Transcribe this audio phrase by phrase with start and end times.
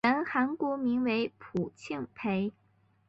[0.03, 2.51] 原韩国名为朴庆培。